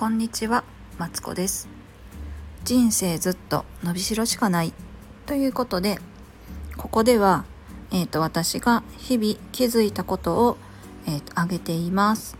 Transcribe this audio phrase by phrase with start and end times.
[0.00, 0.64] こんにちは、
[0.96, 1.68] マツコです。
[2.64, 4.72] 人生ずっと伸びしろしかない
[5.26, 5.98] ということで、
[6.78, 7.44] ここでは、
[7.92, 10.56] え、ー、と、私が日々気づいたことを、
[11.06, 12.38] え、ー、と、あげています。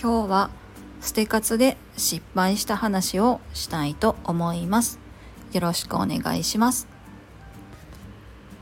[0.00, 0.50] 今日は、
[1.00, 5.00] 捨て活で失敗した話をしたいと思います。
[5.50, 6.86] よろしくお願いします。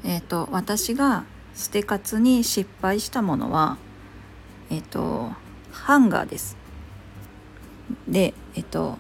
[0.03, 1.25] えっ、ー、と、私が
[1.55, 3.77] 捨て活に失敗したものは、
[4.71, 5.31] えっ、と、
[5.73, 6.64] ハンガーです。
[8.09, 8.99] でえっと、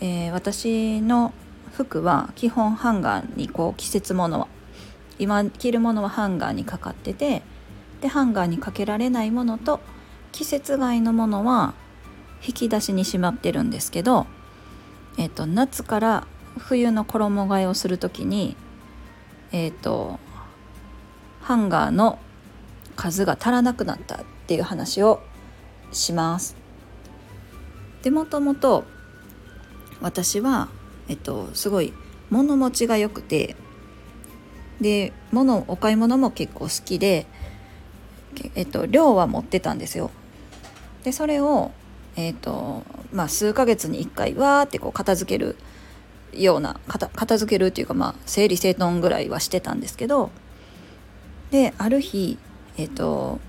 [0.00, 1.32] えー、私の
[1.72, 4.48] 服は基本ハンガーにこう季節ものは
[5.18, 7.42] 今着るものはハンガーにかかってて
[8.00, 9.80] でハンガーにかけられないものと
[10.32, 11.74] 季節外のものは
[12.46, 14.26] 引き出しにしまってるんですけど、
[15.16, 16.26] えっと、夏から
[16.58, 18.56] 冬の衣替えをする時に
[19.52, 20.18] えっと
[21.40, 22.18] ハンガーの
[22.96, 25.22] 数が足らなくなったっていう話を
[25.92, 26.63] します。
[28.04, 28.84] でもともと
[30.02, 30.68] 私は、
[31.08, 31.94] えっと、すごい
[32.28, 33.56] 物持ちが良くて
[34.78, 37.26] で物お買い物も結構好きで、
[38.54, 40.10] えっと、量は持ってたんですよ。
[41.02, 41.70] でそれを、
[42.16, 45.56] えっとまあ、数ヶ月に1回わーってこう片付ける
[46.34, 50.30] ような片片付けるっていうか、まあ、整理整頓ぐらいはしてたんですけど
[51.50, 52.36] である日、
[52.76, 53.40] えっと、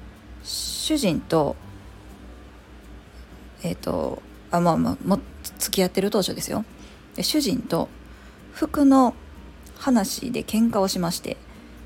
[0.43, 1.57] 主人と
[3.63, 4.21] えっと
[4.57, 5.19] あまあまあ
[5.59, 6.65] 付き合ってる当初ですよ
[7.15, 7.89] で主人と
[8.53, 9.15] 服の
[9.77, 11.37] 話で喧嘩をしまして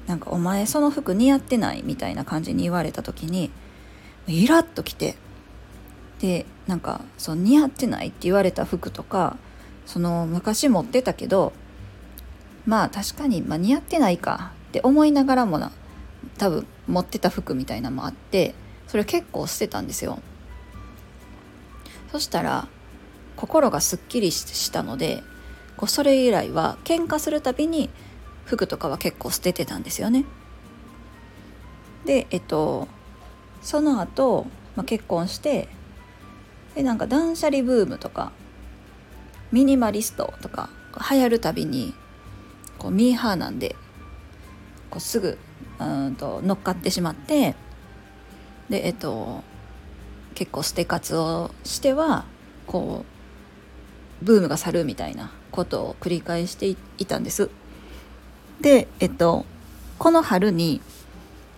[0.08, 3.52] なんか「お前その服似合ってない」みたいな感じに言われた時に
[4.28, 5.16] イラッときて
[6.20, 9.38] でなんかそう似合ってないって言われた服とか
[9.86, 11.54] その昔持ってたけど
[12.66, 15.72] まあ確かに、まあ、似合ってないかって思いながらもな
[16.38, 18.54] 多分持ってた服みたいなのもあって
[18.88, 20.20] それ結構捨てたんですよ。
[22.12, 22.68] そしたら
[23.36, 25.24] 心がすっきりしたので
[25.78, 27.90] こうそれ以来は喧嘩するたびに
[28.46, 30.26] 服とかは結構捨ててたんですよね。
[32.06, 32.88] でえっと
[33.62, 35.70] その後、まあ、結婚して
[36.76, 38.32] でなんか断捨離ブームとか
[39.52, 40.70] ミニマリストとか
[41.12, 41.94] 流行るたびに
[42.78, 43.76] こうミーハーなんで
[44.90, 45.38] こうすぐ
[45.80, 47.56] うんと乗っかってしまって
[48.70, 49.44] でえっと
[50.40, 52.24] 結構捨て活をしては
[52.66, 53.04] こ
[54.24, 57.50] うブームが去るみたいなことを繰り返していたんです。
[58.62, 59.46] でえっと
[59.98, 60.80] この春に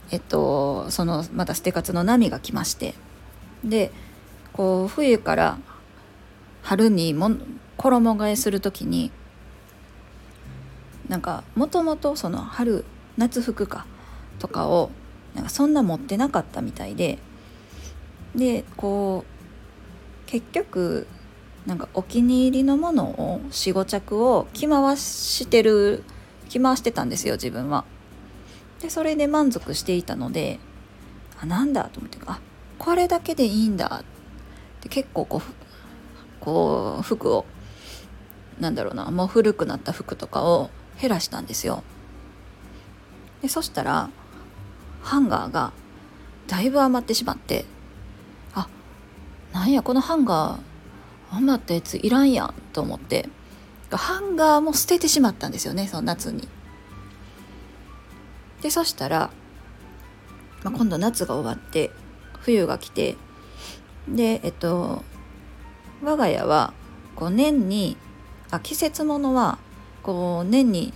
[0.10, 2.96] えっとそのまた捨て活の波が来まして
[3.64, 3.92] で
[4.52, 5.60] こう冬から
[6.64, 7.30] 春にも
[7.78, 9.12] 衣替えする時に
[11.08, 12.84] なんかもともとその春
[13.16, 13.86] 夏服か
[14.40, 14.90] とかを
[15.36, 17.20] なんかそんな持ってなかったみたいで
[18.36, 21.08] でこう結局
[21.66, 26.04] なんかお気に入りのものを45着を着回してる
[26.50, 27.86] 着回してたんですよ自分は。
[28.82, 30.60] でそれで満足していたので
[31.40, 32.40] あなんだと思ってあ
[32.80, 35.42] これだけでいいんだって結構こう
[36.40, 37.46] こう服を
[38.60, 41.84] なんだろうなもう古くなった服とかを減らしたんですよ。
[43.42, 44.10] でそしたら
[45.02, 45.74] ハンガーが
[46.48, 47.66] だいぶ余ってしまって
[49.54, 50.72] なんやこのハンガー。
[51.34, 53.30] 余ったやついらんやんと思って。
[53.98, 56.48] ハンガーも捨ててしまったんですよねその夏に。
[58.62, 59.32] でそしたら、
[60.64, 61.92] まあ、今度夏が終わって
[62.40, 63.16] 冬が来て
[64.08, 65.04] でえっと
[66.04, 66.74] 我が家は
[67.16, 67.98] こう年に
[68.52, 69.58] あ季節ものは
[70.04, 70.94] こう年に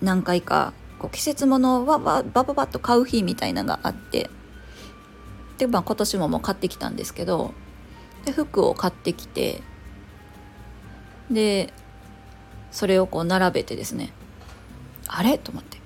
[0.00, 4.30] 何回かこう季節ものはバババッと買う日みたいなのがあって。
[5.58, 7.54] で、まあ、今年ももう買ってきたんですけど
[8.24, 9.62] で服を買ってきて
[11.30, 11.72] で
[12.70, 14.12] それをこう並べてですね
[15.06, 15.38] あれ？
[15.38, 15.78] と思って、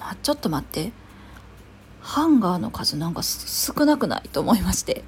[0.00, 0.92] まあ、ちょっと待って。
[2.00, 4.28] ハンガーの数なんか少なくない？
[4.28, 5.04] と思いまして。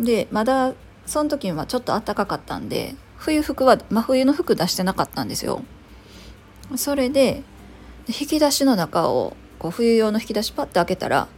[0.00, 0.74] でまだ
[1.06, 5.62] その時はちょっと暖かかったんで冬服は真冬の服出してなかったんですよ。
[6.76, 7.44] それで
[8.08, 11.28] 引き出しの中をこう冬用の引き出しパッて開けたら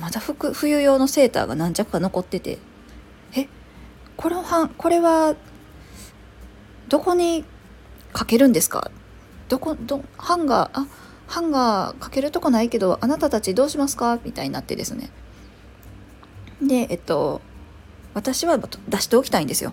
[0.00, 2.58] まだ服冬用のセーターが何着か残ってて。
[3.34, 3.48] え？
[4.16, 5.36] これはこれは
[6.88, 7.44] どこに
[8.12, 8.90] かけるんですか？
[9.48, 10.86] どこどハンガーあ？
[11.26, 14.18] ハンガーかけるとこないけどあなたたちどうしますか？
[14.24, 15.10] みたいになってですね。
[16.62, 17.40] でえっと
[18.14, 19.72] 私は出しておきたいんですよ。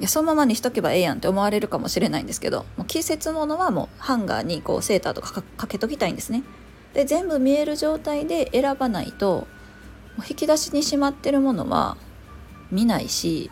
[0.00, 6.42] いやそのままにしとけばええやんって思われるかもしれないんですけどもう季節ものはもうハンガーにこうセーターとかかけときたいんですね。
[6.94, 9.46] で全部見える状態で選ばないと
[10.28, 11.96] 引き出しにしまってるものは
[12.70, 13.50] 見ないし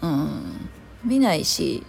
[0.00, 0.70] うん
[1.04, 1.84] 見ないし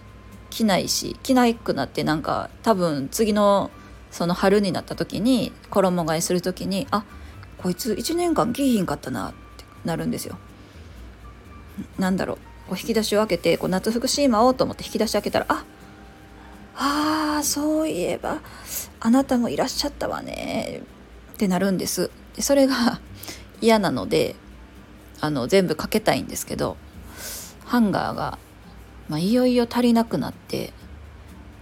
[0.50, 3.70] 着ないし着ないくなってなんか多分次の
[4.10, 7.04] その春になった時に衣替えする時にあ
[7.56, 10.36] こいつ1年間着ひんかったなってなるんですよ。
[11.98, 12.36] なんだろう
[12.68, 15.64] こう引き出しを開けてこう夏服しまおうと思って引き出し開けたらあ
[17.38, 18.40] あそういえば
[19.04, 20.80] あなたもいらっしゃったわね。
[21.32, 22.08] ってなるんです。
[22.36, 23.00] でそれが
[23.60, 24.36] 嫌なので
[25.20, 26.76] あの全部かけたいんですけど
[27.64, 28.38] ハンガーが、
[29.08, 30.72] まあ、いよいよ足りなくなって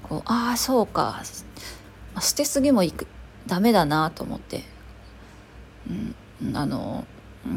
[0.03, 1.23] こうああそうか、
[2.21, 3.07] 捨てすぎもいく
[3.47, 4.65] ダメだなと思って、
[6.43, 7.07] うん、あの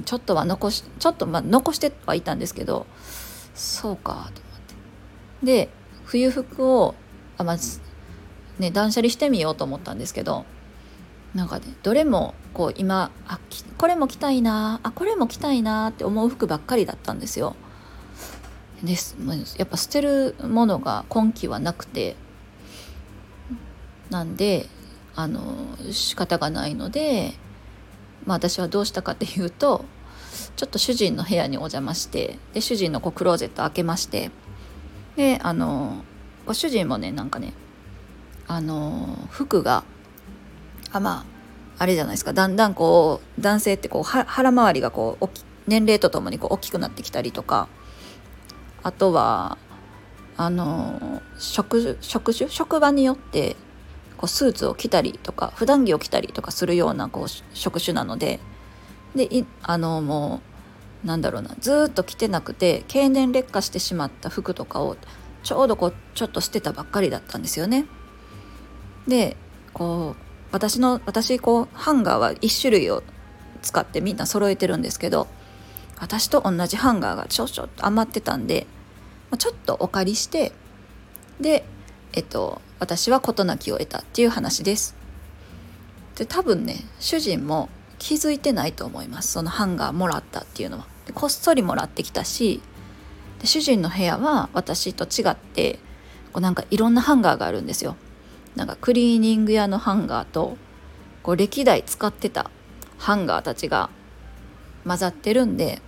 [0.06, 2.86] ちょっとは残しちょっとまあ残してはいたんですけど
[3.54, 4.76] そうかと思って。
[5.44, 5.70] で
[6.06, 6.96] 冬服を
[7.38, 7.82] あまず
[8.60, 10.46] ね断捨離してみようと思ったんですけど
[11.36, 13.40] なんかねどれもこう今あ
[13.78, 17.56] これも着たいなあこれも着たいなって思う服ばっかりだったんですよ。
[18.84, 19.16] です
[19.58, 22.18] やっぱ捨てるものが今季はなくて
[24.10, 24.68] なんで
[25.16, 27.34] あの仕方がないので、
[28.26, 29.86] まあ、私はどうしたかっていうと
[30.56, 34.32] ちょっと主人の部屋にお邪魔してで主人のこうクローゼット開けまして
[35.16, 36.04] であの
[36.46, 37.54] ご主人もねなんかね
[38.48, 39.84] あの服が
[40.92, 41.26] あま
[41.78, 42.34] ああれじゃないですか。
[42.34, 45.30] だんだんこう男性ってこう腹回りがこう
[45.68, 47.68] 年齢とともにこう大きくなってきたりとか。
[48.86, 49.58] あとは
[50.36, 52.50] あの職職種？
[52.50, 53.56] 職場によって
[54.18, 58.40] こうスーツを着たりとか普段着を着たりとかするようなこう職種なので。
[59.16, 60.42] であのも
[61.04, 61.56] うなんだろうな。
[61.60, 64.98] ずっと着てなくて経年劣化してしまった服とかを
[65.44, 67.86] ちょうどこうちょっと捨てたばっかりだったんですよね。
[69.08, 69.38] で
[69.74, 73.04] こう私の私こうハンガーは1種類を
[73.62, 75.28] 使ってみんな揃えてるんですけど
[76.00, 78.68] 私と同じハンガーがちょちょっと余ってたんで
[79.38, 80.52] ちょっとお借りして
[81.40, 81.66] で
[82.14, 84.96] えっと私は事なきを得たっていう話です。
[86.16, 90.86] で多分ね主人も気づいてないと思いますそのハンガーもらったっていうのは。
[91.14, 92.62] こっそりもらってきたし
[93.40, 95.80] で主人の部屋は私と違って
[96.32, 97.98] こうなんかいろんなハンガーがあるんですよ。
[98.56, 100.58] なんかクリーニング屋のハンガーと
[101.24, 102.50] こう歴代使ってた
[102.98, 103.90] ハンガーたちが
[104.86, 105.82] 混ざってるんで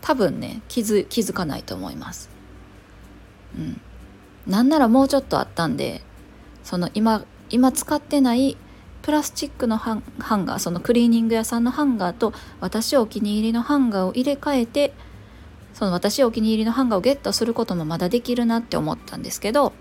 [0.00, 2.30] 多分ね気づ気づかないと思います。
[3.56, 3.80] うん、
[4.46, 6.02] なんならもうちょっとあったんで
[6.64, 8.56] その今今使ってない
[9.02, 10.02] プラスチックのハン
[10.44, 14.94] ガーそのクリーニング屋さんのハンガーと私お気に入りのハンガーを入れ替えて
[15.74, 19.72] その私お気に入りのハンガーをゲットすることもまだできるなって思ったんですけど、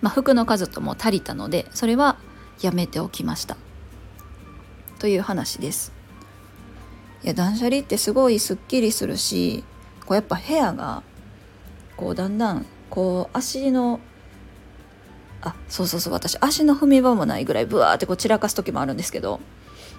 [0.00, 2.18] まあ、服の数とも足りたのでそれは
[2.60, 3.56] やめておきました
[4.98, 5.92] という話です
[7.24, 9.64] いや断捨離ってすごいすっきりするし
[10.06, 11.02] こうやっぱ部屋が
[11.96, 14.00] こうだんだんこう足の
[15.42, 19.40] あそうそうそう私足の踏み場もないぐらいブワーってこう散らかす時もあるんですけど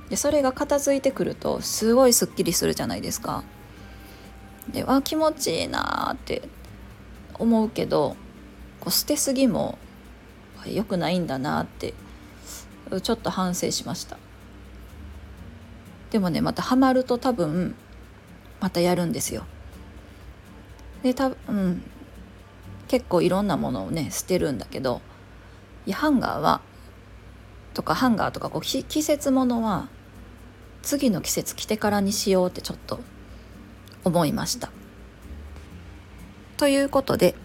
[0.10, 3.44] でそれが片付いてくるとすごいすっきりするじゃないですか。
[4.72, 6.48] であ気持ちいいなって
[7.36, 8.16] 思うけど
[8.80, 9.78] こう捨てすぎも
[10.68, 11.94] 良くないんだなって
[13.02, 14.18] ちょっと反省しました。
[16.12, 17.76] でもねまたハマると多分
[18.60, 19.46] またやるんですよ。
[21.04, 21.84] で多分
[22.88, 25.02] 結構いろんなものをね捨てるんだけど
[25.92, 26.62] ハンガーは
[27.74, 29.88] とかハンガーとかこう季節ものは
[30.82, 33.00] 次の季節着てからにしようってちょっと
[34.04, 34.72] 思いました。
[36.58, 37.36] ということで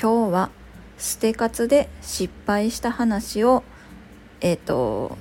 [0.00, 0.50] 今日は
[0.98, 3.62] 捨て活で失敗した話を
[4.40, 5.16] えっ、ー、と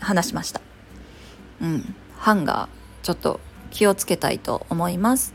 [0.00, 0.60] 話しました。
[1.60, 3.40] うん、ハンガーちょっと
[3.70, 5.34] 気をつけたいと思います。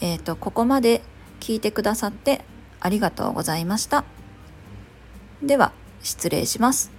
[0.00, 1.02] えっ、ー、とここまで
[1.40, 2.44] 聞いてくださって
[2.80, 4.04] ありがとうございました。
[5.42, 6.97] では失礼します。